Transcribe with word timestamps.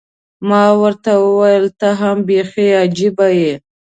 ما 0.49 0.63
ورته 0.81 1.11
وویل، 1.25 1.65
ته 1.79 1.87
هم 1.99 2.17
بیخي 2.29 2.67
عجيبه 2.83 3.27
یې. 3.41 3.53